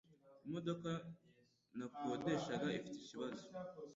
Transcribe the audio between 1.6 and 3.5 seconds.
nakodeshaga ifite ikibazo